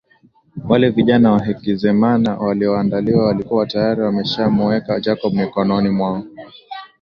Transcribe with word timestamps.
Wale 0.69 0.89
vijana 0.89 1.31
wa 1.31 1.39
Hakizemana 1.43 2.37
walioandaliwa 2.37 3.25
walikuwa 3.27 3.65
tayari 3.65 4.01
wameshamueka 4.01 4.99
Jacob 4.99 5.33
mikononi 5.33 5.89
mwao 5.89 6.23